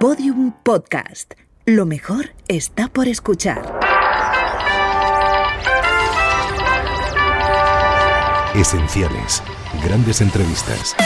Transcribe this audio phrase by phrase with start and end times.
[0.00, 1.34] Podium Podcast.
[1.66, 3.78] Lo mejor está por escuchar.
[8.54, 9.42] Esenciales.
[9.84, 10.96] Grandes entrevistas.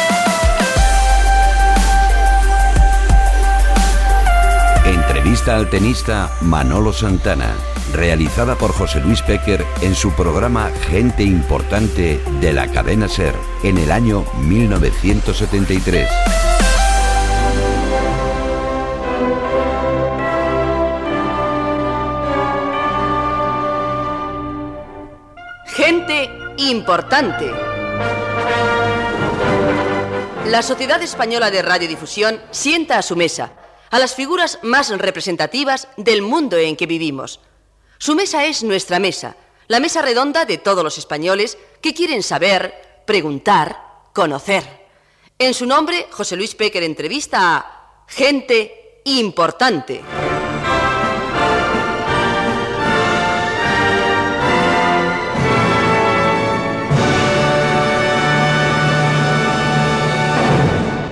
[4.85, 7.53] Entrevista al tenista Manolo Santana,
[7.92, 13.35] realizada por José Luis Pecker en su programa Gente Importante de la cadena Ser
[13.65, 16.53] en el año 1973.
[30.46, 33.52] La Sociedad Española de Radiodifusión sienta a su mesa
[33.90, 37.40] a las figuras más representativas del mundo en que vivimos.
[37.98, 39.36] Su mesa es nuestra mesa,
[39.68, 43.80] la mesa redonda de todos los españoles que quieren saber, preguntar,
[44.12, 44.64] conocer.
[45.38, 50.02] En su nombre, José Luis Pecker entrevista a gente importante.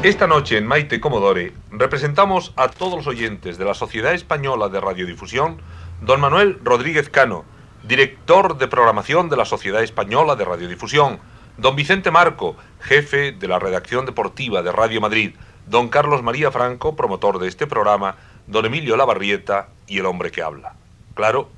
[0.02, 4.80] Esta noche en Maite Comodore representamos a todos los oyentes de la Sociedad Española de
[4.80, 5.62] Radiodifusión,
[6.00, 7.44] don Manuel Rodríguez Cano,
[7.84, 11.20] director de programación de la Sociedad Española de Radiodifusión,
[11.56, 15.36] don Vicente Marco, jefe de la redacción deportiva de Radio Madrid,
[15.68, 18.16] don Carlos María Franco, promotor de este programa,
[18.48, 20.74] don Emilio Lavarrieta y el hombre que habla.
[21.14, 21.48] Claro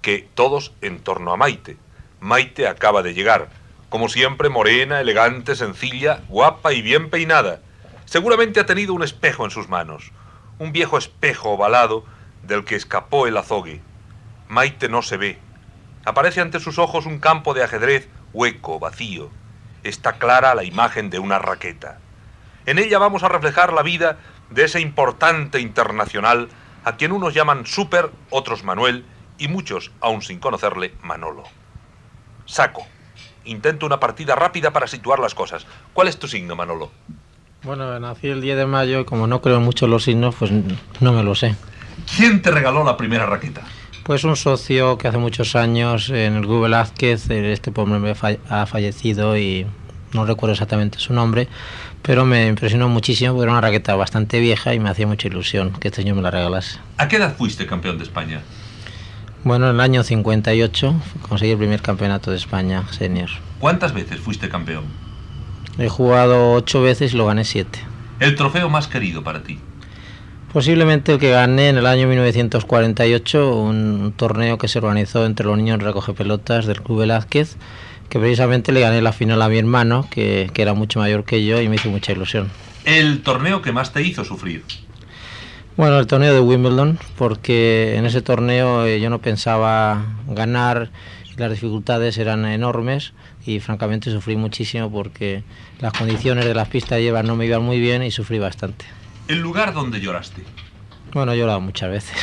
[0.00, 1.76] que todos en torno a Maite.
[2.18, 3.50] Maite acaba de llegar,
[3.90, 7.60] como siempre morena, elegante, sencilla, guapa y bien peinada
[8.10, 10.10] Seguramente ha tenido un espejo en sus manos,
[10.58, 12.04] un viejo espejo ovalado
[12.42, 13.82] del que escapó el azogue.
[14.48, 15.38] Maite no se ve.
[16.04, 19.30] Aparece ante sus ojos un campo de ajedrez hueco, vacío.
[19.84, 22.00] Está clara la imagen de una raqueta.
[22.66, 24.18] En ella vamos a reflejar la vida
[24.50, 26.48] de ese importante internacional
[26.82, 29.04] a quien unos llaman Super, otros Manuel
[29.38, 31.44] y muchos, aún sin conocerle, Manolo.
[32.44, 32.84] Saco.
[33.44, 35.64] Intento una partida rápida para situar las cosas.
[35.92, 36.90] ¿Cuál es tu signo, Manolo?
[37.62, 40.50] Bueno, nací el 10 de mayo y como no creo mucho en los signos, pues
[41.00, 41.56] no me lo sé.
[42.16, 43.62] ¿Quién te regaló la primera raqueta?
[44.02, 48.14] Pues un socio que hace muchos años en el Google Azquez, este pobre
[48.48, 49.66] ha fallecido y
[50.14, 51.48] no recuerdo exactamente su nombre,
[52.02, 55.72] pero me impresionó muchísimo porque era una raqueta bastante vieja y me hacía mucha ilusión
[55.72, 56.78] que este señor me la regalase.
[56.96, 58.40] ¿A qué edad fuiste campeón de España?
[59.44, 60.94] Bueno, en el año 58
[61.28, 63.28] conseguí el primer campeonato de España senior.
[63.58, 64.84] ¿Cuántas veces fuiste campeón?
[65.78, 67.78] He jugado ocho veces y lo gané siete.
[68.18, 69.58] ¿El trofeo más querido para ti?
[70.52, 75.56] Posiblemente el que gané en el año 1948, un torneo que se organizó entre los
[75.56, 77.56] niños recoge pelotas del Club Velázquez,
[78.08, 81.44] que precisamente le gané la final a mi hermano, que, que era mucho mayor que
[81.46, 82.50] yo y me hizo mucha ilusión.
[82.84, 84.64] ¿El torneo que más te hizo sufrir?
[85.76, 90.90] Bueno, el torneo de Wimbledon, porque en ese torneo eh, yo no pensaba ganar
[91.40, 93.12] las dificultades eran enormes
[93.44, 95.42] y francamente sufrí muchísimo porque
[95.80, 98.84] las condiciones de las pistas de no me iban muy bien y sufrí bastante.
[99.28, 100.42] ¿El lugar donde lloraste?
[101.12, 102.16] Bueno, he llorado muchas veces.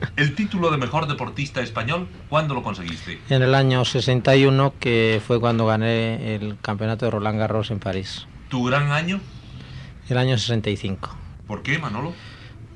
[0.16, 3.18] ¿El título de mejor deportista español, cuándo lo conseguiste?
[3.30, 8.26] En el año 61, que fue cuando gané el campeonato de Roland Garros en París.
[8.50, 9.20] ¿Tu gran año?
[10.08, 11.16] El año 65.
[11.46, 12.12] ¿Por qué, Manolo?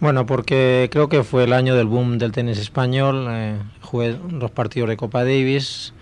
[0.02, 3.28] Bueno, porque creo que fue el año del boom del tenis español.
[3.30, 5.94] Eh, jugué los partidos de Copa Davis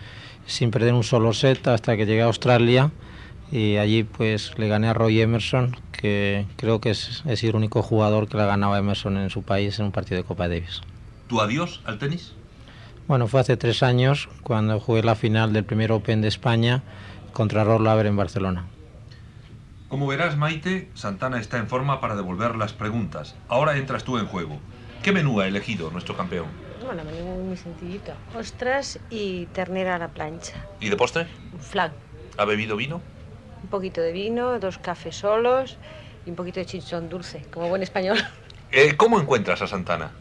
[0.47, 2.93] sin perder un solo set hasta que llegué a Australia
[3.53, 7.83] y allí pues le gané a Roy Emerson, que creo que es, es el único
[7.83, 10.49] jugador que le ha ganado a Emerson en su país en un partido de Copa
[10.49, 10.81] Davis.
[11.29, 12.33] ¿Tu adiós al tenis?
[13.07, 16.83] Bueno, fue hace tres años cuando jugué la final del primer Open de España
[17.35, 18.65] contra Rod Laver en Barcelona.
[19.91, 23.35] Como verás, Maite, Santana está en forma para devolver las preguntas.
[23.49, 24.61] Ahora entras tú en juego.
[25.03, 26.47] ¿Qué menú ha elegido nuestro campeón?
[26.87, 28.13] Bueno, menú muy sencillito.
[28.39, 30.65] Ostras y ternera a la plancha.
[30.79, 31.27] ¿Y de postre?
[31.53, 31.91] Un flan.
[32.39, 33.03] ¿Ha bebido vino?
[33.65, 35.77] Un poquito de vino, dos cafés solos
[36.25, 38.19] y un poquito de chinchón dulce, como buen español.
[38.71, 40.13] Eh, ¿Cómo encuentras a Santana?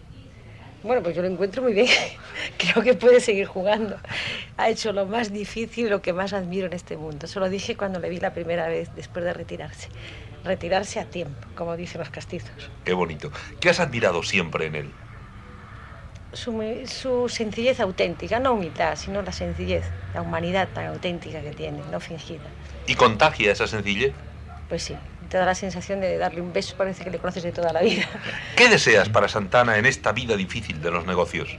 [0.81, 1.87] Bueno, pues yo lo encuentro muy bien.
[2.57, 3.97] Creo que puede seguir jugando.
[4.57, 7.27] Ha hecho lo más difícil, lo que más admiro en este mundo.
[7.27, 9.89] Se lo dije cuando le vi la primera vez después de retirarse.
[10.43, 12.71] Retirarse a tiempo, como dicen los castizos.
[12.85, 13.31] Qué bonito.
[13.59, 14.91] ¿Qué has admirado siempre en él?
[16.31, 19.83] Su, su, sencillez auténtica, no humildad, sino la sencillez,
[20.13, 22.43] la humanidad tan auténtica que tiene, no fingida.
[22.87, 24.13] ¿Y contagia esa sencillez?
[24.69, 24.95] Pues sí,
[25.29, 27.81] te da la sensación de darle un beso, parece que le conoces de toda la
[27.81, 28.03] vida.
[28.55, 31.57] ¿Qué deseas para Santana en esta vida difícil de los negocios?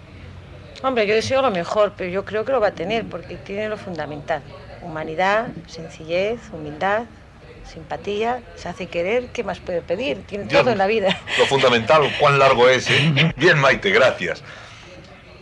[0.83, 3.69] Hombre, yo deseo lo mejor, pero yo creo que lo va a tener porque tiene
[3.69, 4.43] lo fundamental.
[4.83, 7.05] Humanidad, sencillez, humildad,
[7.71, 10.23] simpatía, se hace querer, ¿qué más puede pedir?
[10.27, 11.17] Tiene todo en la vida.
[11.39, 13.33] Lo fundamental, cuán largo es, ¿eh?
[13.37, 14.43] Bien, Maite, gracias.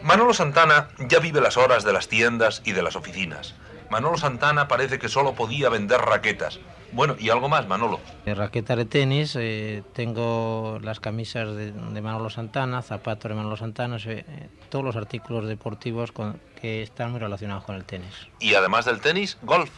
[0.03, 3.55] Manolo Santana ya vive las horas de las tiendas y de las oficinas.
[3.91, 6.59] Manolo Santana parece que solo podía vender raquetas.
[6.93, 8.01] Bueno, y algo más, Manolo.
[8.25, 13.57] De raqueta de tenis, eh, tengo las camisas de, de, Manolo Santana, zapatos de Manolo
[13.57, 18.29] Santana, eh, todos los artículos deportivos con, que están muy relacionados con el tenis.
[18.41, 19.71] Y además del tenis, golf.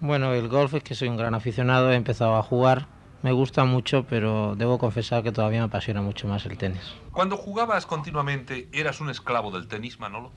[0.00, 2.86] Bueno, el golf es que soy un gran aficionado, he empezado a jugar,
[3.22, 6.82] me gusta mucho, pero debo confesar que todavía me apasiona mucho más el tenis.
[7.12, 10.32] Cuando jugabas continuamente, ¿eras un esclavo del tenis, Manolo?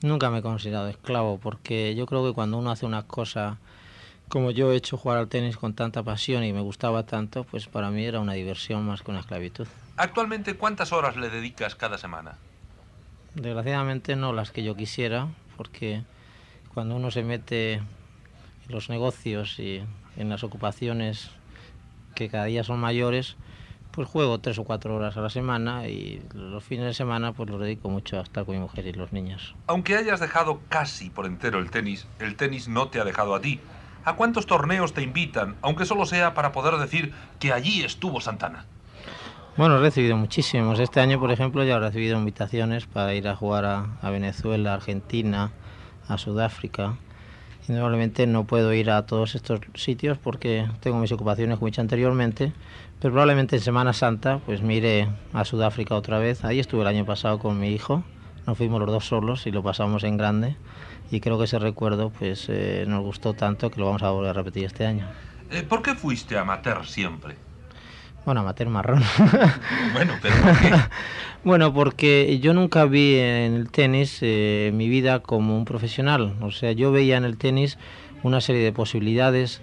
[0.00, 3.58] Nunca me he considerado esclavo, porque yo creo que cuando uno hace una cosa
[4.32, 7.66] como yo he hecho jugar al tenis con tanta pasión y me gustaba tanto, pues
[7.66, 9.66] para mí era una diversión más que una esclavitud.
[9.98, 12.38] Actualmente, ¿cuántas horas le dedicas cada semana?
[13.34, 16.02] Desgraciadamente no las que yo quisiera, porque
[16.72, 17.84] cuando uno se mete en
[18.68, 19.84] los negocios y
[20.16, 21.28] en las ocupaciones
[22.14, 23.36] que cada día son mayores,
[23.90, 27.50] pues juego tres o cuatro horas a la semana y los fines de semana pues
[27.50, 29.54] los dedico mucho a estar con mi mujer y los niños.
[29.66, 33.42] Aunque hayas dejado casi por entero el tenis, el tenis no te ha dejado a
[33.42, 33.60] ti.
[34.04, 38.64] ¿A cuántos torneos te invitan, aunque solo sea para poder decir que allí estuvo Santana?
[39.56, 40.80] Bueno, he recibido muchísimos.
[40.80, 44.74] Este año, por ejemplo, ya he recibido invitaciones para ir a jugar a, a Venezuela,
[44.74, 45.52] Argentina,
[46.08, 46.96] a Sudáfrica.
[47.68, 51.80] Indudablemente no puedo ir a todos estos sitios porque tengo mis ocupaciones, como he dicho
[51.80, 52.52] anteriormente,
[52.98, 56.44] pero probablemente en Semana Santa pues me iré a Sudáfrica otra vez.
[56.44, 58.02] Ahí estuve el año pasado con mi hijo,
[58.48, 60.56] nos fuimos los dos solos y lo pasamos en grande
[61.12, 64.30] y creo que ese recuerdo pues eh, nos gustó tanto que lo vamos a volver
[64.30, 65.06] a repetir este año.
[65.50, 67.36] Eh, ¿Por qué fuiste amateur siempre?
[68.24, 69.02] Bueno, amateur marrón.
[69.92, 70.70] bueno, pero ¿por qué?
[71.44, 76.34] bueno, porque yo nunca vi en el tenis eh, mi vida como un profesional.
[76.40, 77.76] O sea, yo veía en el tenis
[78.22, 79.60] una serie de posibilidades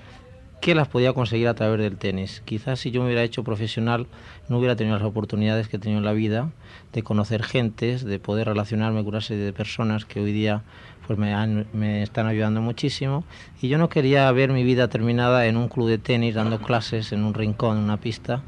[0.61, 2.43] que las podía conseguir a través del tenis.
[2.45, 4.07] Quizás si yo me hubiera hecho profesional
[4.49, 6.51] no hubiera tenido las oportunidades que he tenido en la vida
[6.93, 10.63] de conocer gentes, de poder relacionarme con una serie de personas que hoy día
[11.09, 13.23] pues me, han, me están ayudando muchísimo
[13.63, 17.11] y yo no quería ver mi vida terminada en un club de tenis dando clases
[17.13, 18.43] en un rincón, en una pista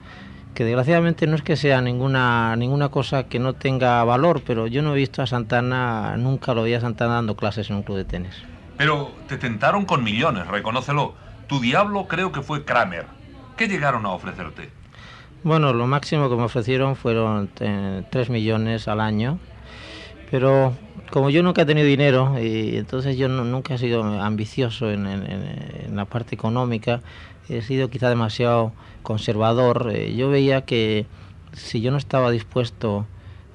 [0.53, 4.83] que desgraciadamente no es que sea ninguna ninguna cosa que no tenga valor, pero yo
[4.83, 7.97] no he visto a Santana, nunca lo vi a Santana dando clases en un club
[7.97, 8.35] de tenis.
[8.77, 11.15] Pero te tentaron con millones, reconócelo.
[11.47, 13.07] Tu diablo creo que fue Kramer.
[13.57, 14.69] ¿Qué llegaron a ofrecerte?
[15.41, 19.39] Bueno, lo máximo que me ofrecieron fueron eh, 3 millones al año,
[20.29, 20.75] pero
[21.11, 25.23] como yo nunca he tenido dinero y entonces yo nunca he sido ambicioso en, en,
[25.29, 27.01] en, la parte económica,
[27.49, 28.71] he sido quizá demasiado
[29.03, 29.91] conservador.
[29.93, 31.05] Eh, yo veía que
[31.51, 33.05] si yo no estaba dispuesto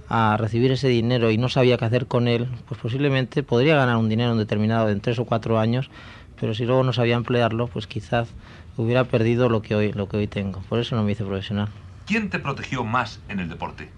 [0.09, 3.97] a recibir ese dinero y no sabía qué hacer con él, pues posiblemente podría ganar
[3.97, 5.91] un dinero en determinado en tres o cuatro años,
[6.39, 8.29] pero si luego no sabía emplearlo, pues quizás
[8.77, 10.61] hubiera perdido lo que hoy lo que hoy tengo.
[10.69, 11.71] Por eso no me hice profesional.
[12.07, 13.89] ¿Quién te protegió más en el deporte?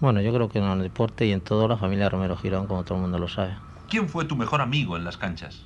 [0.00, 2.84] Bueno, yo creo que en el deporte y en todo la familia Romero Girón, como
[2.84, 3.54] todo el mundo lo sabe.
[3.88, 5.62] ¿Quién fue tu mejor amigo en las canchas?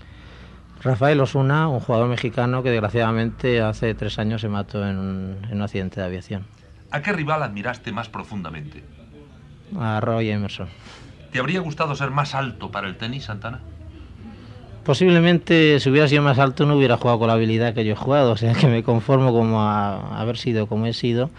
[0.82, 5.56] Rafael Osuna, un jugador mexicano que desgraciadamente hace tres años se mató en un, en
[5.56, 6.46] un accidente de aviación.
[6.90, 8.84] ¿A qué rival admiraste más profundamente?
[9.78, 10.68] A Roy Emerson.
[11.32, 13.60] ¿Te habría gustado ser más alto para el tenis, Santana?
[14.84, 17.96] Posiblemente si hubiera sido más alto no hubiera jugado con la habilidad que yo he
[17.96, 21.30] jugado, o sea que me conformo como a, a haber sido como he sido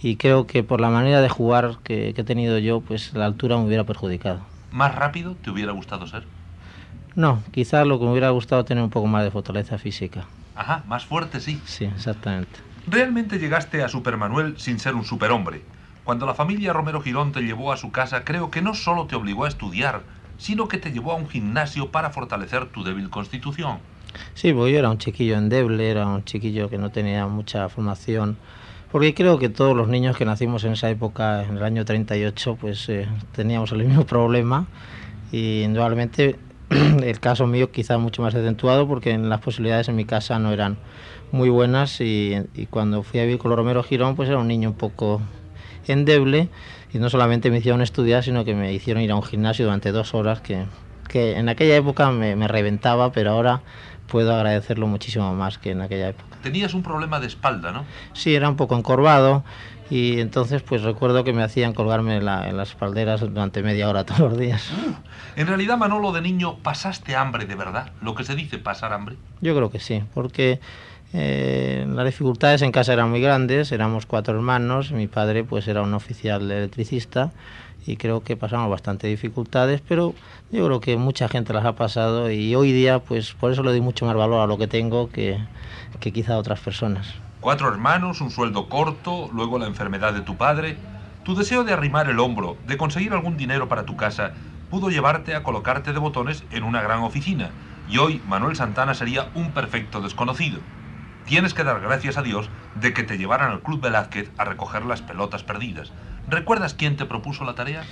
[0.00, 3.26] y creo que por la manera de jugar que, que, he tenido yo, pues la
[3.26, 4.40] altura me hubiera perjudicado.
[4.70, 6.24] ¿Más rápido te hubiera gustado ser?
[7.14, 10.26] No, quizás lo que me hubiera gustado tener un poco más de fortaleza física.
[10.54, 11.62] Ajá, más fuerte sí.
[11.64, 12.60] Sí, exactamente.
[12.86, 15.62] Realmente llegaste a Supermanuel sin ser un superhombre.
[16.04, 19.16] Cuando la familia Romero Girón te llevó a su casa, creo que no solo te
[19.16, 20.02] obligó a estudiar,
[20.38, 23.78] sino que te llevó a un gimnasio para fortalecer tu débil constitución.
[24.34, 28.36] Sí, porque yo era un chiquillo endeble, era un chiquillo que no tenía mucha formación,
[28.96, 32.56] porque creo que todos los niños que nacimos en esa época, en el año 38,
[32.58, 34.68] pues eh, teníamos el mismo problema.
[35.30, 36.36] Y indudablemente
[36.70, 40.78] el caso mío quizá mucho más acentuado porque las posibilidades en mi casa no eran
[41.30, 42.00] muy buenas.
[42.00, 44.76] Y, y cuando fui a vivir con los Romero Girón pues era un niño un
[44.76, 45.20] poco
[45.86, 46.48] endeble.
[46.94, 49.92] Y no solamente me hicieron estudiar, sino que me hicieron ir a un gimnasio durante
[49.92, 50.64] dos horas que,
[51.10, 53.60] que en aquella época me, me, reventaba, pero ahora
[54.06, 56.36] puedo agradecerlo muchísimo más que en aquella época.
[56.42, 57.84] Tenías un problema de espalda, ¿no?
[58.12, 59.44] Sí, era un poco encorvado
[59.90, 64.04] y entonces pues recuerdo que me hacían colgarme la, en las espalderas durante media hora
[64.06, 64.70] todos los días.
[65.36, 67.90] En realidad, Manolo, de niño, ¿pasaste hambre de verdad?
[68.00, 69.16] ¿Lo que se dice pasar hambre?
[69.42, 70.60] Yo creo que sí, porque
[71.18, 75.80] Eh, las dificultades en casa eran muy grandes, éramos cuatro hermanos, mi padre pues era
[75.80, 77.32] un oficial electricista
[77.86, 80.12] y creo que pasamos bastante dificultades, pero
[80.52, 83.70] yo creo que mucha gente las ha pasado y hoy día pues por eso le
[83.70, 85.38] doy mucho más valor a lo que tengo que,
[86.00, 87.14] que quizá a otras personas.
[87.40, 90.76] Cuatro hermanos, un sueldo corto, luego la enfermedad de tu padre.
[91.24, 94.34] Tu deseo de arrimar el hombro, de conseguir algún dinero para tu casa,
[94.68, 97.52] pudo llevarte a colocarte de botones en una gran oficina.
[97.88, 100.60] Y hoy Manuel Santana sería un perfecto desconocido.
[101.26, 104.84] Tienes que dar gracias a Dios de que te llevaran al Club Velázquez a recoger
[104.86, 105.92] las pelotas perdidas.
[106.28, 107.82] ¿Recuerdas quién te propuso la tarea?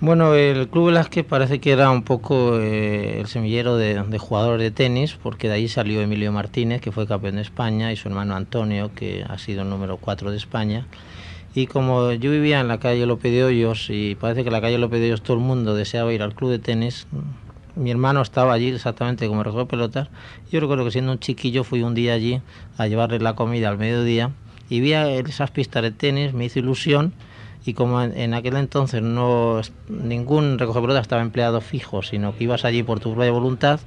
[0.00, 4.60] Bueno, el Club Velázquez parece que era un poco eh, el semillero de, de, jugadores
[4.60, 8.08] de tenis, porque de ahí salió Emilio Martínez, que fue campeón de España, y su
[8.08, 10.86] hermano Antonio, que ha sido el número 4 de España.
[11.54, 14.60] Y como yo vivía en la calle López de Hoyos, y parece que en la
[14.60, 17.06] calle López de Hoyos todo el mundo deseaba ir al club de tenis,
[17.76, 20.08] mi hermano estaba allí exactamente como recogió pelotas.
[20.50, 22.40] Yo recuerdo que siendo un chiquillo fui un día allí
[22.78, 24.32] a llevarle la comida al mediodía
[24.68, 27.12] y vi esas pistas de tenis, me hizo ilusión
[27.64, 32.82] y como en aquel entonces no ningún recoge estaba empleado fijo, sino que ibas allí
[32.82, 33.80] por tu propia voluntad,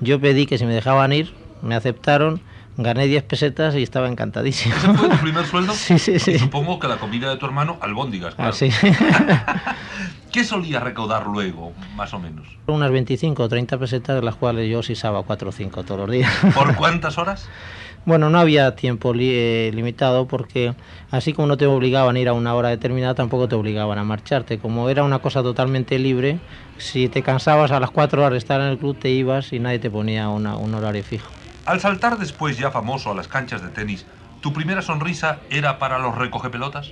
[0.00, 1.32] yo pedí que si me dejaban ir,
[1.62, 2.40] me aceptaron,
[2.82, 4.74] gané 10 pesetas y estaba encantadísimo.
[4.76, 5.72] ¿Ese fue tu primer sueldo?
[5.80, 6.32] Sí, sí, sí.
[6.32, 8.50] Y supongo que la comida de tu hermano, albóndigas, claro.
[8.50, 8.70] Ah, sí.
[10.32, 12.46] ¿Qué solías recaudar luego, más o menos?
[12.66, 16.10] Unas 25 o 30 pesetas, de las cuales yo sisaba 4 o 5 todos los
[16.10, 16.32] días.
[16.54, 17.48] ¿Por cuántas horas?
[18.06, 20.74] Bueno, no había tiempo li eh, limitado porque
[21.10, 24.04] así como no te obligaban a ir a una hora determinada, tampoco te obligaban a
[24.04, 24.58] marcharte.
[24.58, 26.38] Como era una cosa totalmente libre,
[26.78, 29.58] si te cansabas a las 4 horas de estar en el club, te ibas y
[29.58, 31.30] nadie te ponía una, un horario fijo.
[31.70, 34.04] Al saltar después ya famoso a las canchas de tenis,
[34.40, 36.90] ¿tu primera sonrisa era para los recogepelotas?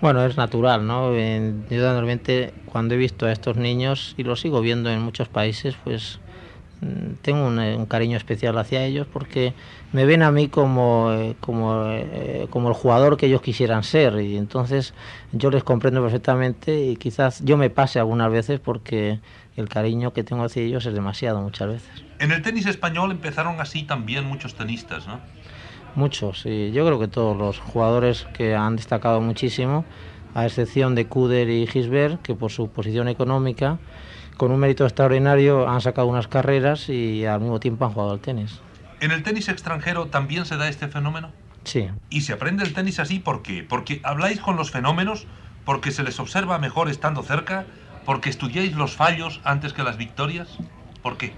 [0.00, 1.12] Bueno, es natural, ¿no?
[1.12, 5.74] Yo normalmente cuando he visto a estos niños, y lo sigo viendo en muchos países,
[5.82, 6.20] pues
[7.22, 9.52] tengo un, un, cariño especial hacia ellos porque
[9.92, 14.20] me ven a mí como, eh, como, eh, como el jugador que ellos quisieran ser
[14.20, 14.94] y entonces
[15.32, 19.18] yo les comprendo perfectamente y quizás yo me pase algunas veces porque
[19.56, 22.04] el cariño que tengo hacia ellos es demasiado muchas veces.
[22.20, 25.20] En el tenis español empezaron así también muchos tenistas, ¿no?
[25.96, 26.70] Muchos, sí.
[26.72, 29.84] Yo creo que todos los jugadores que han destacado muchísimo,
[30.34, 33.78] a excepción de Kuder y Gisbert, que por su posición económica
[34.38, 38.20] con un mérito extraordinario han sacado unas carreras y al mismo tiempo han jugado al
[38.20, 38.60] tenis.
[39.00, 41.30] ¿En el tenis extranjero también se da este fenómeno?
[41.64, 41.90] Sí.
[42.08, 43.62] ¿Y se aprende el tenis así por qué?
[43.68, 45.26] ¿Porque habláis con los fenómenos?
[45.64, 47.66] ¿Porque se les observa mejor estando cerca?
[48.06, 50.48] ¿Porque estudiáis los fallos antes que las victorias?
[51.02, 51.34] ¿Por qué?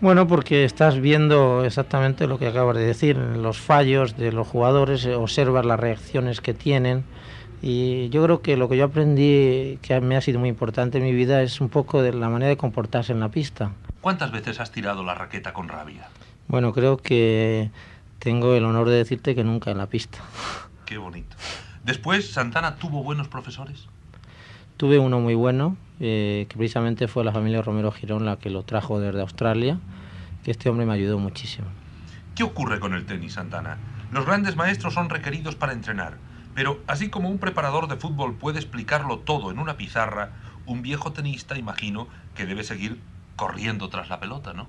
[0.00, 5.04] Bueno, porque estás viendo exactamente lo que acabas de decir, los fallos de los jugadores,
[5.06, 7.04] observas las reacciones que tienen,
[7.60, 11.04] y yo creo que lo que yo aprendí, que me ha sido muy importante en
[11.04, 13.72] mi vida, es un poco de la manera de comportarse en la pista.
[14.00, 16.08] ¿Cuántas veces has tirado la raqueta con rabia?
[16.46, 17.70] Bueno, creo que
[18.20, 20.18] tengo el honor de decirte que nunca en la pista.
[20.86, 21.36] Qué bonito.
[21.84, 23.88] Después, ¿Santana tuvo buenos profesores?
[24.76, 28.62] Tuve uno muy bueno, eh, que precisamente fue la familia Romero Girón la que lo
[28.62, 29.80] trajo desde Australia,
[30.44, 31.66] que este hombre me ayudó muchísimo.
[32.36, 33.78] ¿Qué ocurre con el tenis, Santana?
[34.12, 36.27] Los grandes maestros son requeridos para entrenar
[36.58, 40.32] pero así como un preparador de fútbol puede explicarlo todo en una pizarra,
[40.66, 42.98] un viejo tenista imagino que debe seguir
[43.36, 44.66] corriendo tras la pelota, ¿no?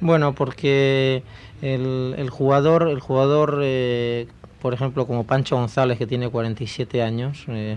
[0.00, 1.22] Bueno, porque
[1.60, 4.26] el, el jugador, el jugador eh,
[4.62, 7.76] por ejemplo, como Pancho González, que tiene 47 años, eh,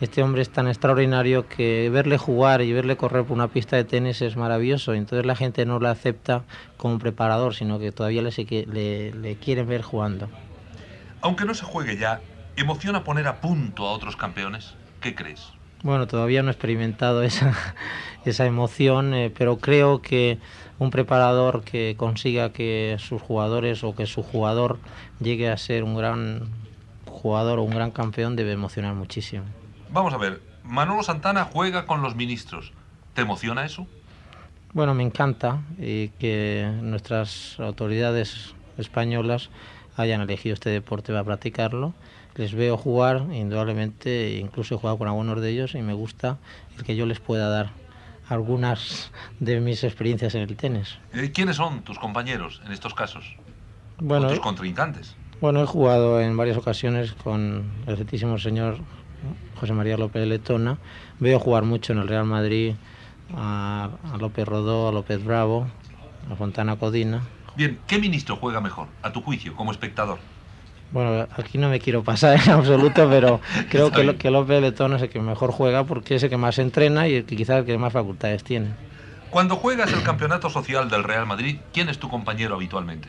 [0.00, 3.82] este hombre es tan extraordinario que verle jugar y verle correr por una pista de
[3.82, 4.94] tenis es maravilloso.
[4.94, 6.44] Entonces la gente no lo acepta
[6.76, 8.30] como preparador, sino que todavía le,
[8.66, 10.28] le, le quieren ver jugando.
[11.20, 12.20] Aunque no se juegue ya,
[12.60, 14.74] ¿Emociona poner a punto a otros campeones?
[15.00, 15.50] ¿Qué crees?
[15.82, 17.56] Bueno, todavía no he experimentado esa,
[18.26, 20.38] esa emoción, eh, pero creo que
[20.78, 24.78] un preparador que consiga que sus jugadores o que su jugador
[25.20, 26.50] llegue a ser un gran
[27.06, 29.46] jugador o un gran campeón debe emocionar muchísimo.
[29.88, 32.74] Vamos a ver, Manolo Santana juega con los ministros.
[33.14, 33.86] ¿Te emociona eso?
[34.74, 39.48] Bueno, me encanta y que nuestras autoridades españolas
[39.96, 41.94] hayan elegido este deporte para practicarlo
[42.36, 46.38] les veo jugar, indudablemente, incluso he jugado con algunos de ellos y me gusta
[46.76, 47.70] el que yo les pueda dar
[48.28, 49.10] algunas
[49.40, 50.98] de mis experiencias en el tenis.
[51.12, 53.36] Eh, ¿Quiénes son tus compañeros en estos casos?
[53.98, 55.16] Bueno, ¿O tus contrincantes?
[55.40, 58.78] Bueno, he jugado en varias ocasiones con el excelentísimo señor
[59.58, 60.78] José María López de Letona.
[61.18, 62.74] Veo jugar mucho en el Real Madrid
[63.34, 65.66] a, a López Rodó, a López Bravo,
[66.30, 67.22] a Fontana Codina.
[67.56, 70.18] Bien, ¿qué ministro juega mejor, a tu juicio, como espectador?
[70.92, 74.94] Bueno, aquí no me quiero pasar en absoluto, pero creo que, lo, que López Letón
[74.94, 77.58] es el que mejor juega porque es el que más entrena y el que quizás
[77.58, 78.68] el que más facultades tiene.
[79.30, 83.08] Cuando juegas el campeonato social del Real Madrid, ¿quién es tu compañero habitualmente?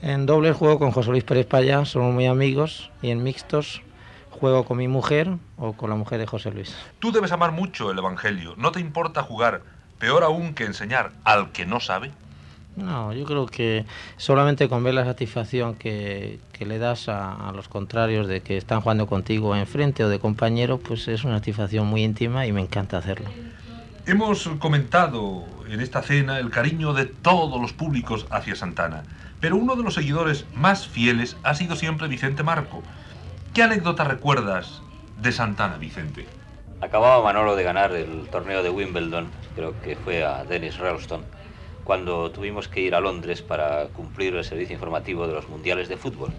[0.00, 3.82] En doble juego con José Luis Pérez Payá, somos muy amigos, y en mixtos
[4.30, 6.76] juego con mi mujer o con la mujer de José Luis.
[6.98, 8.54] Tú debes amar mucho el Evangelio.
[8.56, 9.62] ¿No te importa jugar,
[9.98, 12.12] peor aún que enseñar al que no sabe?
[12.76, 13.86] No, yo creo que
[14.18, 18.58] solamente con ver la satisfacción que, que le das a, a, los contrarios de que
[18.58, 22.60] están jugando contigo enfrente o de compañero, pues es una satisfacción muy íntima y me
[22.60, 23.30] encanta hacerlo.
[24.04, 29.04] Hemos comentado en esta cena el cariño de todos los públicos hacia Santana,
[29.40, 32.82] pero uno de los seguidores más fieles ha sido siempre Vicente Marco.
[33.54, 34.82] ¿Qué anécdota recuerdas
[35.22, 36.26] de Santana, Vicente?
[36.82, 41.24] Acababa Manolo de ganar el torneo de Wimbledon, creo que fue a Dennis Ralston
[41.86, 45.96] cuando tuvimos que ir a Londres para cumplir el servicio informativo de los mundiales de
[45.96, 46.30] fútbol.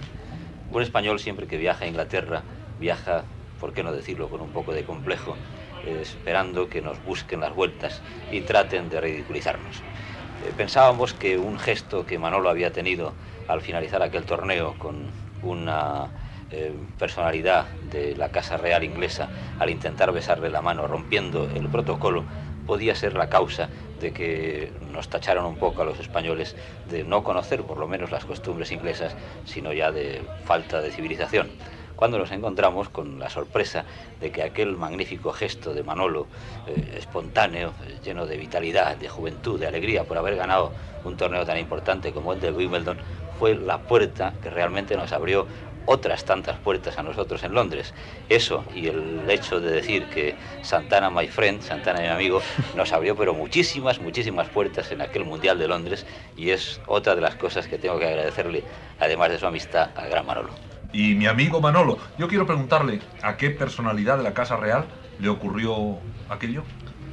[0.74, 2.44] Un español siempre que viaja a Inglaterra
[2.82, 3.24] viaja,
[3.62, 5.38] por qué no decirlo, con un poco de complejo,
[5.86, 9.78] eh, esperando que nos busquen las vueltas y traten de ridiculizarnos.
[9.78, 13.14] Eh, pensábamos que un gesto que Manolo había tenido
[13.48, 15.12] al finalizar aquel torneo con
[15.42, 16.10] una
[16.52, 22.26] eh, personalidad de la Casa Real inglesa al intentar besarle la mano rompiendo el protocolo
[22.68, 23.70] podía ser la causa
[24.00, 26.56] de que nos tacharon un poco a los españoles
[26.90, 31.50] de no conocer por lo menos las costumbres inglesas, sino ya de falta de civilización.
[31.96, 33.84] Cuando nos encontramos con la sorpresa
[34.22, 36.28] de que aquel magnífico gesto de Manolo,
[36.68, 41.58] eh, espontáneo, lleno de vitalidad, de juventud, de alegría por haber ganado un torneo tan
[41.58, 43.00] importante como el de Wimbledon,
[43.40, 45.48] fue la puerta que realmente nos abrió
[45.88, 47.94] otras tantas puertas a nosotros en Londres.
[48.30, 52.42] Eso y el hecho de decir que Santana, my friend, Santana, mi amigo,
[52.76, 57.22] nos abrió pero muchísimas, muchísimas puertas en aquel Mundial de Londres y es otra de
[57.22, 58.64] las cosas que tengo que agradecerle,
[59.00, 60.50] además de su amistad, al gran Manolo.
[60.94, 64.86] Y mi amigo Manolo, yo quiero preguntarle a qué personalidad de la Casa Real
[65.20, 65.98] le ocurrió
[66.30, 66.64] aquello.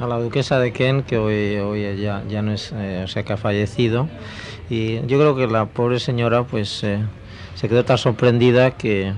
[0.01, 3.23] A la duquesa de Kent, que hoy, hoy ya, ya no es, eh, o sea,
[3.23, 4.09] que ha fallecido.
[4.69, 6.83] Y yo creo que la pobre señora, pues...
[6.83, 7.05] Eh,
[7.55, 9.13] se quedó tan sorprendida que,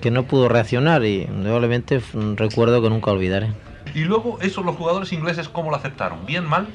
[0.00, 3.52] que no pudo reaccionar y indudablemente un recuerdo que nunca olvidaré.
[3.94, 6.26] Y luego, eso los jugadores ingleses, ¿cómo lo aceptaron?
[6.26, 6.68] ¿Bien, mal?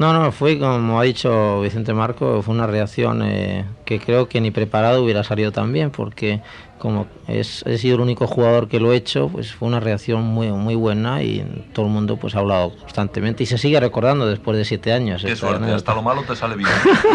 [0.00, 4.40] No, no, fue como ha dicho Vicente Marco, fue una reacción eh, que creo que
[4.40, 6.40] ni preparado hubiera salido tan bien, porque
[6.78, 10.22] como es, he sido el único jugador que lo he hecho, pues fue una reacción
[10.22, 14.26] muy muy buena y todo el mundo pues ha hablado constantemente y se sigue recordando
[14.26, 15.22] después de siete años.
[15.22, 16.70] Qué suerte, hasta lo malo te sale bien.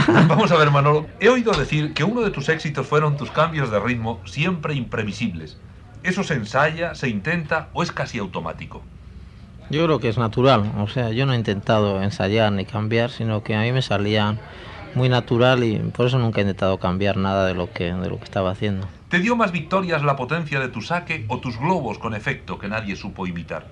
[0.27, 3.71] Vamos a ver, Manolo, he oído decir que uno de tus éxitos fueron tus cambios
[3.71, 5.57] de ritmo siempre imprevisibles.
[6.03, 8.83] ¿Eso se ensaya, se intenta o es casi automático?
[9.69, 13.43] Yo creo que es natural, o sea, yo no he intentado ensayar ni cambiar, sino
[13.43, 14.37] que a mí me salía
[14.93, 18.17] muy natural y por eso nunca he intentado cambiar nada de lo que, de lo
[18.17, 18.87] que estaba haciendo.
[19.09, 22.67] ¿Te dio más victorias la potencia de tu saque o tus globos con efecto que
[22.67, 23.65] nadie supo imitar?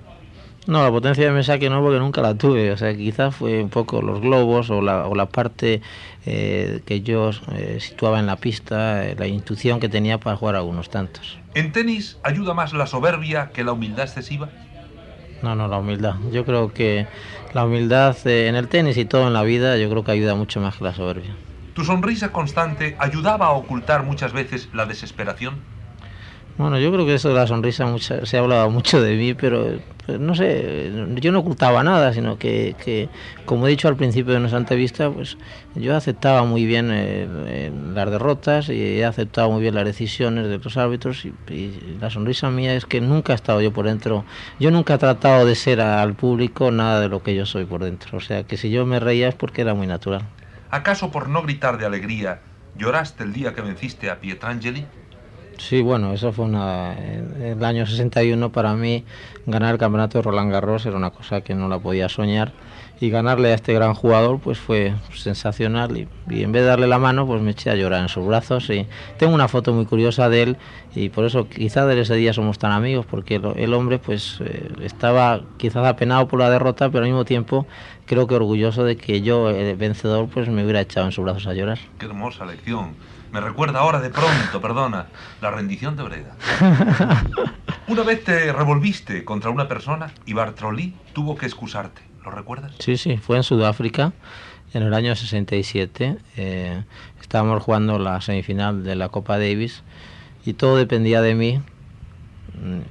[0.66, 2.72] No, la potencia de mi saque no, porque nunca la tuve.
[2.72, 5.82] O sea, quizás fue un poco los globos o la, o la parte
[6.26, 10.56] eh, que yo eh, situaba en la pista, eh, la intuición que tenía para jugar
[10.56, 11.38] algunos tantos.
[11.54, 14.50] ¿En tenis ayuda más la soberbia que la humildad excesiva?
[15.44, 16.16] No, no, la humildad.
[16.32, 17.10] Yo creo que
[17.52, 20.36] la humildad eh, en el tenis y todo en la vida, yo creo que ayuda
[20.36, 21.38] mucho más que la soberbia.
[21.74, 25.73] ¿Tu sonrisa constante ayudaba a ocultar muchas veces la desesperación?
[26.56, 29.34] Bueno, yo creo que eso de la sonrisa mucha, se ha hablado mucho de mí,
[29.34, 33.10] pero pues, no sé, yo no ocultaba nada, sino que,
[33.46, 35.36] como he dicho al principio de nuestra entrevista, pues
[35.74, 40.48] yo aceptaba muy bien eh, eh, las derrotas y he aceptado muy bien las decisiones
[40.48, 43.86] de los árbitros y, y, la sonrisa mía es que nunca he estado yo por
[43.86, 44.24] dentro,
[44.60, 47.84] yo nunca he tratado de ser al público nada de lo que yo soy por
[47.84, 50.22] dentro, o sea que si yo me reía es porque era muy natural.
[50.70, 52.42] ¿Acaso por no gritar de alegría
[52.76, 54.86] lloraste el día que venciste a Pietrangeli?
[55.58, 59.04] Sí, bueno, eso fue una, en el año 61 para mí
[59.46, 62.54] ganar el campeonato de Roland Garros era una cosa que no la podía soñar
[63.00, 67.00] y ganarle a este gran jugador pues fue sensacional y, en vez de darle la
[67.00, 68.88] mano pues me eché a llorar en sus brazos y
[69.18, 70.58] tengo una foto muy curiosa de él
[70.96, 74.70] y por eso quizás desde ese día somos tan amigos porque el, hombre pues eh,
[74.84, 77.66] estaba quizás apenado por la derrota pero al mismo tiempo
[78.06, 81.48] creo que orgulloso de que yo el vencedor pues me hubiera echado en sus brazos
[81.48, 81.80] a llorar.
[81.98, 82.96] Qué hermosa lección.
[83.34, 85.08] Me recuerda ahora de pronto, perdona,
[85.42, 86.36] la rendición de Breda.
[87.88, 92.04] Una vez te revolviste contra una persona y Bartrolí tuvo que excusarte.
[92.24, 92.74] ¿Lo recuerdas?
[92.78, 94.14] Sí, sí, fue en Sudáfrica
[94.76, 96.20] en el año 67.
[96.38, 96.84] Eh,
[97.20, 99.82] estábamos jugando la semifinal de la Copa Davis
[100.46, 101.60] y todo dependía de mí.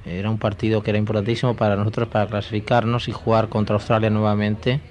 [0.05, 4.81] Era un partido que era importantísimo para nosotros para clasificarnos y jugar contra Australia nuevamente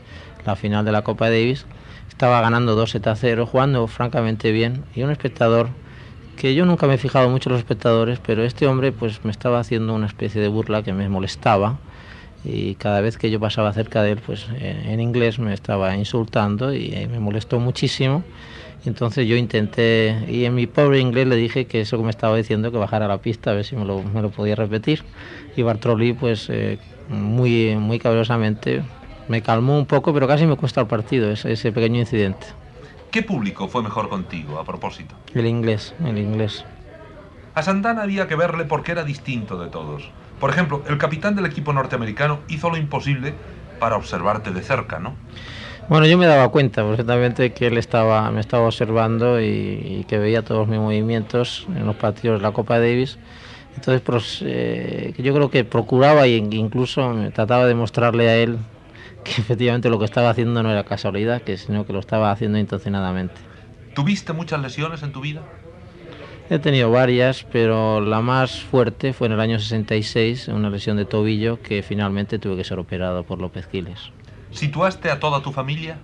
[0.46, 1.66] la final de la Copa Davis
[2.12, 5.70] estaba ganando 2 a 0, jugando francamente bien, y un espectador
[6.36, 9.30] que yo nunca me he fijado mucho en los espectadores, pero este hombre pues me
[9.30, 11.78] estaba haciendo una especie de burla que me molestaba
[12.44, 16.74] y cada vez que yo pasaba cerca de él pues en inglés me estaba insultando
[16.74, 18.24] y me molestó muchísimo
[18.84, 22.36] Entonces yo intenté, y en mi pobre inglés le dije que eso que me estaba
[22.36, 25.04] diciendo, que bajara a la pista, a ver si me lo, me lo podía repetir.
[25.56, 28.82] Y Bartroli, pues eh, muy, muy cabrosamente,
[29.32, 32.48] me calmó un poco, pero casi me cuesta el partido, ese, ese pequeño incidente.
[33.10, 35.14] ¿Qué público fue mejor contigo, a propósito?
[35.34, 36.66] El inglés, el inglés.
[37.54, 40.10] A Santana había que verle porque era distinto de todos.
[40.38, 43.32] Por ejemplo, el capitán del equipo norteamericano hizo lo imposible
[43.78, 45.14] para observarte de cerca, ¿no?
[45.88, 50.18] Bueno, yo me daba cuenta perfectamente que él estaba, me estaba observando y, y que
[50.18, 53.18] veía todos mis movimientos en los partidos de la Copa Davis.
[53.76, 58.58] Entonces, pues, eh, yo creo que procuraba e incluso trataba de mostrarle a él
[59.34, 62.58] que efectivamente lo que estaba haciendo no era casualidad, que sino que lo estaba haciendo
[62.58, 63.34] intencionadamente.
[63.94, 65.42] ¿Tuviste muchas lesiones en tu vida?
[66.50, 71.04] He tenido varias, pero la más fuerte fue en el año 66, una lesión de
[71.04, 74.10] tobillo que finalmente tuve que ser operado por López Quiles.
[74.50, 75.96] ¿Situaste a toda tu familia?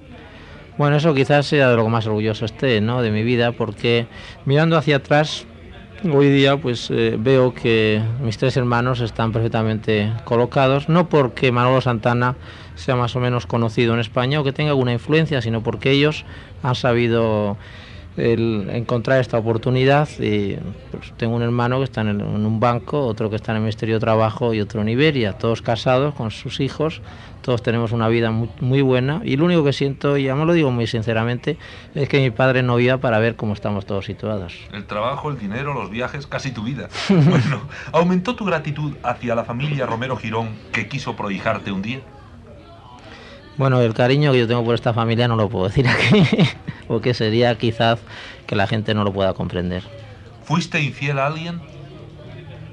[0.79, 3.03] Bueno, eso quizás sea de lo que más orgulloso esté, ¿no?
[3.03, 4.07] De mi vida, porque
[4.45, 5.45] mirando hacia atrás,
[6.05, 11.81] hoy día, pues eh, veo que mis tres hermanos están perfectamente colocados, no porque Manolo
[11.81, 12.37] Santana
[12.75, 16.25] sea más o menos conocido en España o que tenga alguna influencia, sino porque ellos
[16.63, 17.57] han sabido
[18.19, 20.57] el encontrar esta oportunidad y
[20.91, 23.97] pues, tengo un hermano que está en, un banco, otro que está en el Ministerio
[23.97, 27.01] de Trabajo y otro en Iberia, todos casados con sus hijos,
[27.43, 30.71] todos tenemos una vida muy, buena y lo único que siento, y además lo digo
[30.71, 31.57] muy sinceramente,
[31.95, 34.55] es que mi padre no iba para ver cómo estamos todos situados.
[34.73, 36.89] El trabajo, el dinero, los viajes, casi tu vida.
[37.29, 37.61] Bueno,
[37.93, 42.01] ¿aumentó tu gratitud hacia la familia Romero Girón que quiso prohijarte un día?
[43.59, 46.23] Bueno, el cariño que yo tengo por esta familia no lo puedo decir aquí,
[46.89, 47.99] porque sería quizás
[48.47, 49.83] que la gente no lo pueda comprender.
[50.45, 51.61] ¿Fuiste infiel a alguien?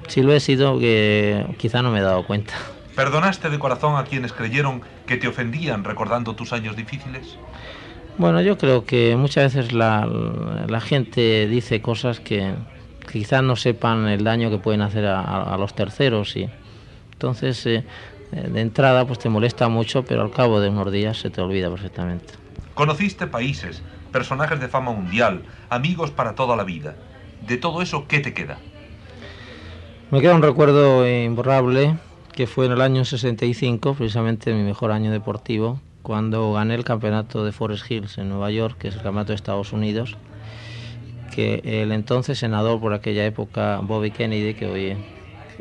[0.07, 2.53] Si lo he sido, que quizá no me he dado cuenta.
[2.95, 7.35] ¿Perdonaste de corazón a quienes creyeron que te ofendían recordando tus años difíciles?
[8.17, 10.07] Bueno, yo creo que muchas veces la,
[10.69, 12.53] la gente dice cosas que,
[13.05, 16.47] que quizás no sepan el daño que pueden hacer a, a- los terceros y
[17.11, 17.83] entonces eh,
[18.31, 21.69] de entrada pues te molesta mucho, pero al cabo de unos días se te olvida
[21.69, 22.33] perfectamente.
[22.73, 26.95] Conociste países, personajes de fama mundial, amigos para toda la vida.
[27.47, 28.57] De todo eso, ¿qué te queda?
[30.11, 31.97] Me queda un recuerdo imborrable
[32.33, 37.45] que fue en el año 65, precisamente mi mejor año deportivo, cuando gané el campeonato
[37.45, 40.17] de Forest Hills en Nueva York, que es el campeonato de Estados Unidos,
[41.33, 44.97] que el entonces senador por aquella época, Bobby Kennedy, que hoy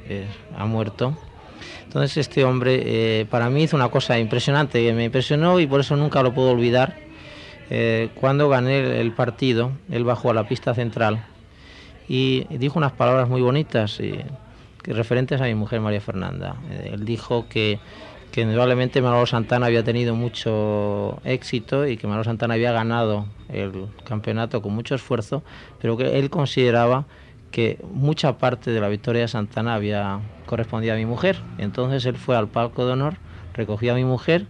[0.09, 1.17] eh, ha muerto,
[1.95, 2.83] entonces este hombre
[3.21, 6.51] eh, para mí hizo una cosa impresionante, me impresionó y por eso nunca lo puedo
[6.51, 6.97] olvidar.
[7.71, 11.25] Eh, cuando gané el- partido, él bajó a la pista central
[12.09, 16.57] y dijo unas palabras muy bonitas que referentes a mi mujer María Fernanda.
[16.69, 17.79] Eh, él dijo que,
[18.33, 23.87] que indudablemente Manolo Santana había tenido mucho éxito y que Manolo Santana había ganado el
[24.03, 25.45] campeonato con mucho esfuerzo,
[25.81, 27.07] pero que él consideraba
[27.55, 31.39] que mucha parte de la victoria de Santana había correspondido a mi mujer.
[31.59, 33.15] Entonces él fue al palco de honor,
[33.55, 34.47] recogió a mi mujer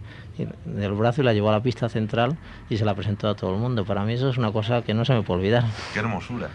[0.65, 2.35] del brazo y la llevó a la pista central
[2.67, 3.85] y se la presentó a todo el mundo.
[3.85, 5.65] Para mí eso es una cosa que no se me puede olvidar.
[5.93, 6.49] ¡Qué hermosura!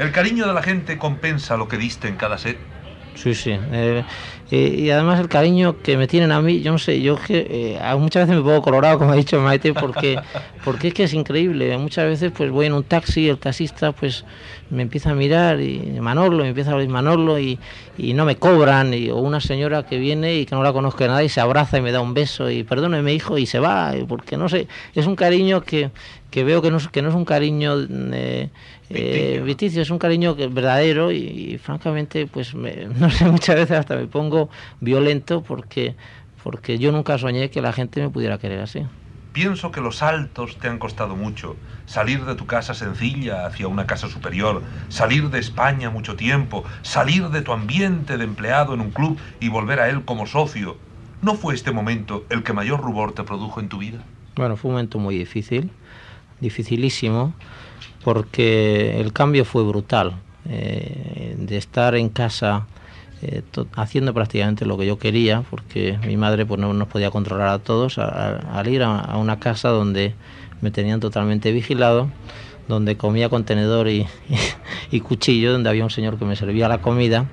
[0.00, 2.58] ¿El cariño de la gente compensa lo que diste en cada set?
[3.16, 3.52] Sí, sí.
[3.70, 4.04] eh,
[4.50, 7.76] y, y además el cariño que me tienen a mí, yo no sé, yo que
[7.78, 10.20] eh, muchas veces me pongo colorado, como ha dicho Maite, porque,
[10.60, 11.78] porque es que es increíble.
[11.78, 14.24] Muchas veces pues voy en un taxi, el taxista pues
[14.68, 17.60] me empieza a mirar y Manolo, me empieza a hablar Manolo y,
[17.96, 21.06] y no me cobran, y, o una señora que viene y que no la conozco
[21.06, 23.96] nada y se abraza y me da un beso y perdóneme hijo y se va,
[23.96, 25.92] y porque no sé, es un cariño que,
[26.30, 27.76] que veo que no, es- que no es un cariño
[28.94, 31.18] eh, viticio, es un cariño que, verdadero y,
[31.54, 35.96] y francamente pues me- no sé, muchas veces hasta me pongo violento porque,
[36.42, 38.86] porque yo nunca soñé que la gente me pudiera querer así.
[39.32, 41.60] Pienso que los saltos te han costado mucho.
[41.84, 47.28] Salir de tu casa sencilla hacia una casa superior, salir de España mucho tiempo, salir
[47.28, 50.80] de tu ambiente de empleado en un club y volver a él como socio.
[51.20, 54.06] ¿No fue este momento el que mayor rubor te produjo en tu vida?
[54.36, 55.72] Bueno, fue un momento muy difícil,
[56.40, 57.38] dificilísimo,
[58.04, 60.14] porque el cambio fue brutal.
[60.46, 62.66] Eh, de estar en casa
[63.22, 63.40] eh,
[63.76, 67.58] haciendo prácticamente lo que yo quería, porque mi madre pues, no nos podía controlar a
[67.60, 70.14] todos, al ir a, a una casa donde
[70.60, 72.10] me tenían totalmente vigilado,
[72.68, 74.06] donde comía con tenedor y,
[74.90, 77.24] y cuchillo, donde había un señor que me servía la comida,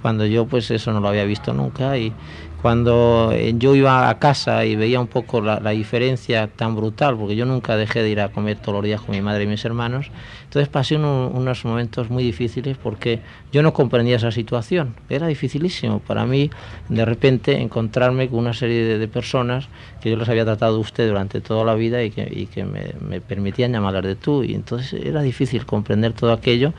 [0.00, 2.14] cuando yo pues eso no lo había visto nunca y
[2.60, 7.36] cuando eh, yo iba a casa y veía un poco la, diferencia tan brutal, porque
[7.36, 9.64] yo nunca dejé de ir a comer todos los días con mi madre y mis
[9.64, 10.10] hermanos,
[10.44, 13.20] entonces pasé unos momentos muy difíciles porque
[13.52, 16.50] yo no comprendía esa situación, era dificilísimo para mí
[16.88, 19.68] de repente encontrarme con una serie de, personas
[20.02, 23.72] que yo les había tratado de usted durante toda la vida y que, me, permitían
[23.72, 26.72] llamarlas de tú, y entonces era difícil comprender todo aquello,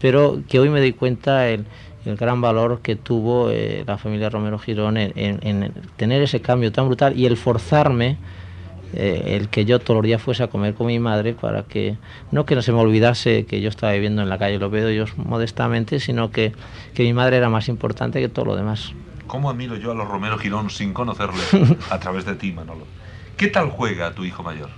[0.00, 1.64] pero que hoy me doy cuenta el
[2.06, 6.86] el gran valor que tuvo eh, la familia Romero Girón en, tener ese cambio tan
[6.86, 8.18] brutal y el forzarme
[8.92, 11.96] eh, el que yo todos los días fuese a comer con mi madre para que
[12.30, 14.90] no que no se me olvidase que yo estaba viviendo en la calle lo veo
[14.90, 16.52] yo modestamente, sino que,
[16.94, 18.92] que mi madre era más importante que todo lo demás.
[19.26, 21.42] ¿Cómo admiro yo a los Romero Girón sin conocerle
[21.90, 22.86] a través de ti, Manolo?
[23.36, 24.70] ¿Qué tal juega tu hijo mayor?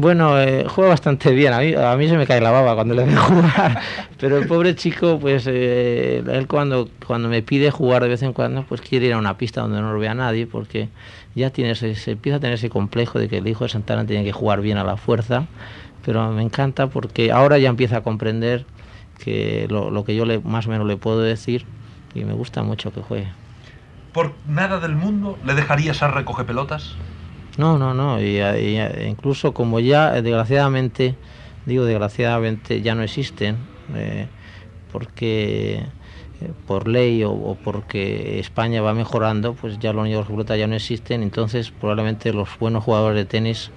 [0.00, 1.52] Bueno, eh, juega bastante bien.
[1.52, 3.80] A mí, a mí se me cae la baba cuando le veo jugar.
[4.20, 8.32] Pero el pobre chico, pues eh, él cuando, cuando me pide jugar de vez en
[8.32, 10.88] cuando, pues quiere ir a una pista donde no lo vea nadie, porque
[11.34, 14.22] ya tiene se empieza a tener ese complejo de que el hijo de Santana tiene
[14.22, 15.46] que jugar bien a la fuerza.
[16.04, 18.66] Pero me encanta porque ahora ya empieza a comprender
[19.18, 21.66] que lo, lo que yo le, más o menos le puedo decir
[22.14, 23.32] y me gusta mucho que juegue.
[24.12, 26.94] ¿Por nada del mundo le dejarías a recoger pelotas?
[27.58, 28.22] No, no, no.
[28.22, 28.40] Y,
[29.04, 31.16] incluso como ya, eh, desgraciadamente,
[31.66, 33.56] digo desgraciadamente, ya no existen,
[33.96, 34.28] eh,
[34.92, 35.82] porque
[36.40, 40.76] eh, por ley o, porque España va mejorando, pues ya los niños de ya no
[40.76, 41.24] existen.
[41.24, 43.72] Entonces, probablemente los buenos jugadores de tenis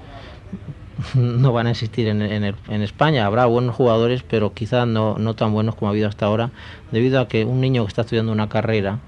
[1.16, 3.26] no van a existir en, en, España.
[3.26, 6.52] Habrá buenos jugadores, pero quizás no, no tan buenos como ha habido hasta ahora,
[6.92, 9.00] debido a que un niño que está estudiando una carrera,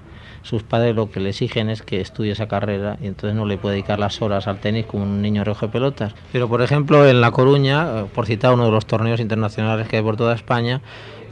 [0.44, 3.56] sus padres lo que le exigen es que estudie esa carrera y entonces no le
[3.56, 6.14] puede dedicar las horas al tenis como un niño de pelotas.
[6.32, 9.96] Pero por ejemplo en La Coruña, eh, por citar uno de los torneos internacionales que
[9.96, 10.82] hay por toda España,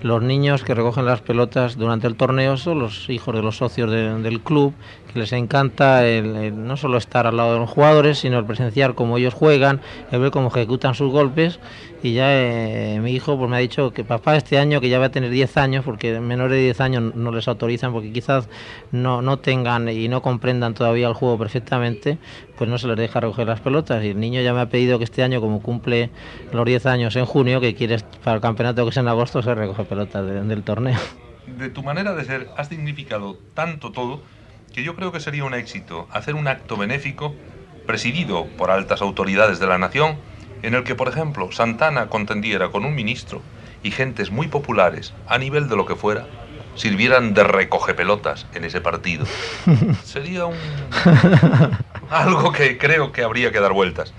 [0.02, 3.90] los niños que recogen las pelotas durante el torneo son los hijos de los socios
[3.90, 4.72] del club,
[5.14, 9.18] les encanta el, no solo estar al lado de los jugadores, sino el presenciar cómo
[9.18, 11.60] ellos juegan, el ver cómo ejecutan sus golpes.
[12.02, 14.98] Y ya eh, mi hijo pues me ha dicho que papá este año que ya
[14.98, 18.48] va a tener 10 años porque menores de 10 años no les autorizan porque quizás
[18.90, 22.18] no, no tengan y no comprendan todavía el juego perfectamente
[22.58, 24.98] pues no se les deja recoger las pelotas y el niño ya me ha pedido
[24.98, 26.10] que este año como cumple
[26.52, 29.54] los 10 años en junio que quiere para el campeonato que es en agosto se
[29.54, 30.98] recoge pelotas del torneo.
[31.46, 34.20] De tu manera de ser has significado tanto todo
[34.72, 37.34] que yo creo que sería un éxito hacer un acto benéfico
[37.86, 40.16] presidido por altas autoridades de la nación
[40.62, 43.42] en el que, por ejemplo, Santana contendiera con un ministro
[43.82, 46.26] y gentes muy populares, a nivel de lo que fuera,
[46.76, 49.26] sirvieran de recoge pelotas en ese partido.
[50.04, 50.56] Sería un...
[52.10, 54.14] algo que creo que habría que dar vueltas.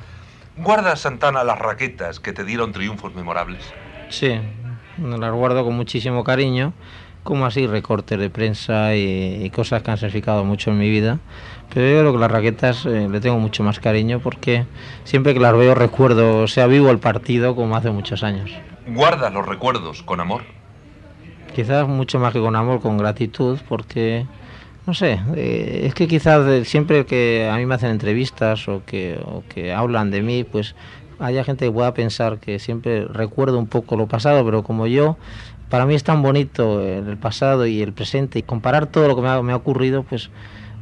[0.57, 3.73] ¿Guardas, Santana, las raquetas que te dieron triunfos memorables?
[4.09, 4.39] Sí,
[4.97, 6.73] las guardo con muchísimo cariño,
[7.23, 11.19] como así recortes de prensa y, cosas que han significado mucho en mi vida.
[11.73, 14.65] Pero yo creo que las raquetas eh, le tengo mucho más cariño porque
[15.03, 18.51] siempre que las veo recuerdo, sea, vivo el partido como hace muchos años.
[18.87, 20.43] ¿Guardas los recuerdos con amor?
[21.55, 24.25] Quizás mucho más que con amor, con gratitud, porque,
[24.85, 29.19] no sé, eh, es que quizás siempre que a mí me hacen entrevistas o que,
[29.23, 30.75] o que hablan de mí, pues
[31.19, 35.17] haya gente que pueda pensar que siempre recuerdo un poco lo pasado, pero como yo,
[35.73, 39.23] para mí es tan bonito el pasado y el presente y comparar todo lo que
[39.23, 40.29] me ha, me ha ocurrido, pues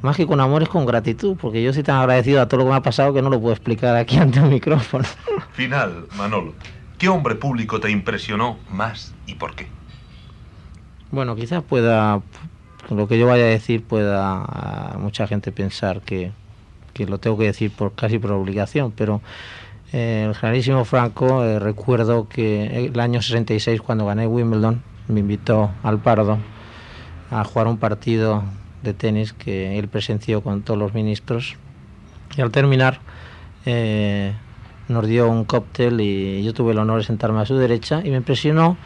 [0.02, 2.66] más que con amor es con gratitud, porque yo estoy tan agradecido a todo lo
[2.66, 5.06] que me ha pasado que no lo puedo explicar aquí ante un micrófono.
[5.54, 6.56] Final, Manolo.
[6.98, 9.68] ¿Qué hombre público te impresionó más y por qué?
[11.10, 12.22] Bueno, quizás pueda,
[12.90, 16.34] lo que yo vaya a decir pueda mucha gente pensar que,
[16.94, 19.22] que, lo tengo que decir por casi por obligación, pero
[19.92, 26.00] el generalísimo Franco, eh, recuerdo que el año 66 cuando gané Wimbledon, me invitó al
[26.00, 26.38] Pardo
[27.30, 28.44] a jugar un partido
[28.84, 31.56] de tenis que él presenció con todos los ministros.
[32.38, 33.00] Y al terminar
[33.66, 34.34] eh,
[34.92, 38.10] nos dio un cóctel y yo tuve el honor de sentarme a su derecha y
[38.10, 38.78] me impresionó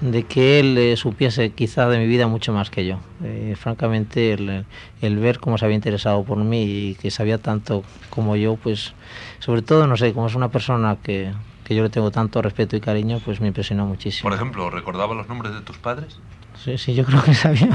[0.00, 2.98] de que él eh, supiese quizá de mi vida mucho más que yo.
[3.22, 4.66] Eh, francamente, el,
[5.00, 8.94] el, ver cómo se había interesado por mí y que sabía tanto como yo, pues
[9.38, 11.32] sobre todo, no sé, como es una persona que,
[11.64, 14.28] que yo le tengo tanto respeto y cariño, pues me impresionó muchísimo.
[14.28, 16.18] Por ejemplo, ¿recordaba los nombres de tus padres?
[16.64, 17.68] Sí, sí, yo creo que sabía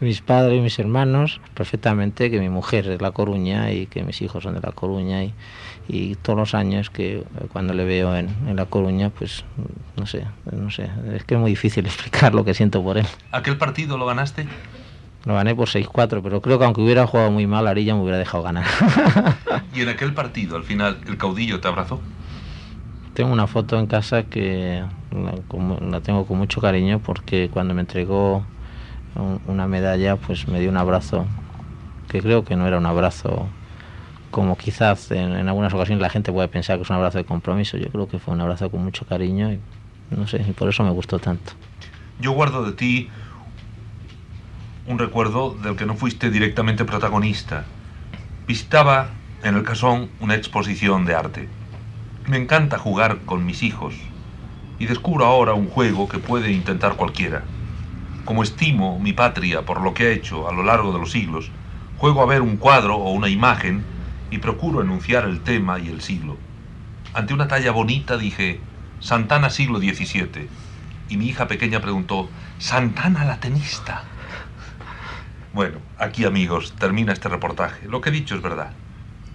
[0.00, 4.02] mis padres y mis hermanos perfectamente que mi mujer es de La Coruña y que
[4.02, 5.34] mis hijos son de La Coruña y,
[5.88, 9.44] y todos los años que eh, cuando le veo en, en, La Coruña, pues
[9.96, 13.06] no sé, no sé, es que es muy difícil explicar lo que siento por él.
[13.30, 14.46] ¿Aquel partido lo ganaste?
[15.26, 18.16] Lo gané por 6-4, pero creo que aunque hubiera jugado muy mal, Arilla me hubiera
[18.16, 18.64] dejado ganar.
[19.74, 22.00] ¿Y en aquel partido, al final, el caudillo te abrazó?
[23.12, 28.44] Tengo una foto en casa que la, tengo con mucho cariño porque cuando me entregó
[29.46, 31.26] una medalla, pues me dio un abrazo
[32.08, 33.48] que creo que no era un abrazo
[34.30, 37.76] como quizás en, algunas ocasiones la gente puede pensar que es un abrazo de compromiso.
[37.76, 39.60] Yo creo que fue un abrazo con mucho cariño y
[40.10, 41.52] no sé, y por eso me gustó tanto.
[42.20, 43.08] Yo guardo de ti
[44.86, 47.64] un recuerdo del que no fuiste directamente protagonista.
[48.46, 49.10] Visitaba
[49.42, 51.48] en el casón una exposición de arte.
[52.26, 53.94] Me encanta jugar con mis hijos
[54.80, 57.44] y descubro ahora un juego que puede intentar cualquiera.
[58.24, 61.50] Como estimo mi patria por lo que ha hecho a lo largo de los siglos,
[61.98, 63.84] juego a ver un cuadro o una imagen
[64.30, 66.38] y procuro enunciar el tema y el siglo.
[67.12, 68.58] Ante una talla bonita dije,
[69.00, 70.48] Santana siglo XVII.
[71.10, 74.04] Y mi hija pequeña preguntó, Santana la tenista.
[75.52, 77.86] Bueno, aquí amigos, termina este reportaje.
[77.86, 78.72] Lo que he dicho es verdad.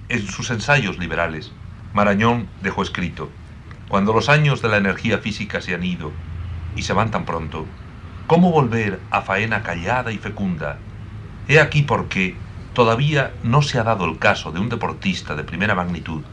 [0.09, 1.51] En sus ensayos liberales,
[1.93, 3.29] Marañón dejó escrito,
[3.95, 6.11] cuando los años de la energía física se han ido
[6.75, 7.65] y se van tan pronto,
[8.27, 10.79] ¿cómo volver a faena callada y fecunda?
[11.47, 12.35] He aquí por qué
[12.73, 16.23] todavía no se ha dado el caso de un deportista de primera magnitud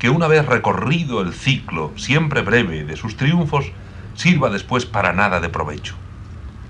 [0.00, 3.70] que una vez recorrido el ciclo, siempre breve, de sus triunfos,
[4.16, 5.94] sirva después para nada de provecho.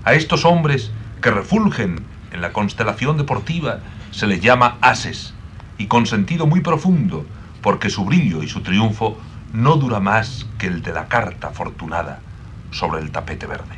[0.03, 3.79] A estos hombres que refulgen en la constelación deportiva
[4.11, 5.33] se les llama ases,
[5.79, 7.25] y con sentido muy profundo,
[7.63, 9.17] porque su brillo y su triunfo
[9.53, 12.19] no dura más que el de la carta afortunada
[12.71, 13.77] sobre el tapete verde.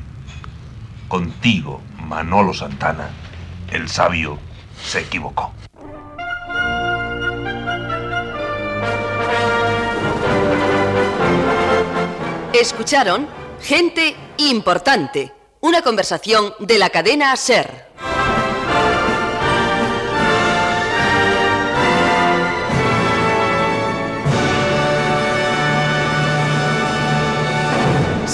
[1.08, 3.10] Contigo, Manolo Santana,
[3.70, 4.40] el sabio
[4.82, 5.54] se equivocó.
[12.54, 13.28] Escucharon
[13.62, 17.85] Gente Importante, una conversación de la cadena Ser.